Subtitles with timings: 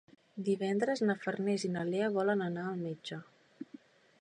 [0.45, 3.21] Divendres na Farners i na Lea volen anar al metge.